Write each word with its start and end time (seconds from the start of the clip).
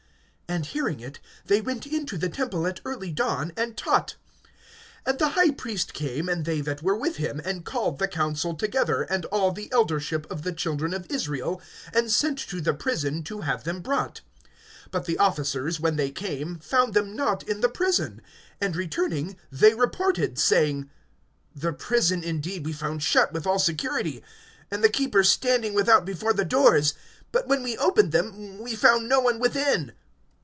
(21)And 0.51 0.65
hearing 0.65 0.99
it, 0.99 1.21
they 1.45 1.61
went 1.61 1.87
into 1.87 2.17
the 2.17 2.27
temple 2.27 2.67
at 2.67 2.81
early 2.83 3.09
dawn, 3.09 3.53
and 3.55 3.77
taught. 3.77 4.17
And 5.05 5.17
the 5.17 5.29
high 5.29 5.51
priest 5.51 5.93
came, 5.93 6.27
and 6.27 6.43
they 6.43 6.59
that 6.59 6.83
were 6.83 6.97
with 6.97 7.15
him, 7.15 7.39
and 7.45 7.63
called 7.63 7.99
the 7.99 8.07
council 8.09 8.53
together, 8.53 9.03
and 9.03 9.23
all 9.27 9.53
the 9.53 9.71
eldership 9.71 10.29
of 10.29 10.41
the 10.41 10.51
children 10.51 10.93
of 10.93 11.09
Israel, 11.09 11.61
and 11.93 12.11
sent 12.11 12.37
to 12.39 12.59
the 12.59 12.73
prison 12.73 13.23
to 13.23 13.39
have 13.39 13.63
them 13.63 13.79
brought. 13.79 14.19
(22)But 14.91 15.05
the 15.05 15.17
officers, 15.19 15.79
when 15.79 15.95
they 15.95 16.11
came, 16.11 16.59
found 16.59 16.93
them 16.93 17.15
not 17.15 17.43
in 17.43 17.61
the 17.61 17.69
prison; 17.69 18.21
and 18.59 18.75
returning, 18.75 19.37
they 19.53 19.73
reported, 19.73 20.35
(23)saying: 20.35 20.89
The 21.55 21.71
prison 21.71 22.25
indeed 22.25 22.65
we 22.65 22.73
found 22.73 23.01
shut 23.03 23.31
with 23.31 23.47
all 23.47 23.57
security, 23.57 24.21
and 24.69 24.83
the 24.83 24.89
keepers 24.89 25.31
standing 25.31 25.73
without 25.73 26.03
before 26.03 26.33
the 26.33 26.43
doors; 26.43 26.93
but 27.31 27.47
when 27.47 27.63
we 27.63 27.77
opened 27.77 28.11
them, 28.11 28.59
we 28.59 28.75
found 28.75 29.07
no 29.07 29.21
one 29.21 29.39
within. 29.39 29.93